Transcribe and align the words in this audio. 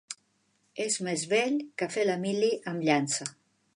És 0.85 0.95
més 1.07 1.25
vell 1.33 1.59
que 1.81 1.91
fer 1.97 2.07
la 2.11 2.17
mili 2.27 2.51
amb 2.73 2.87
llança. 2.89 3.29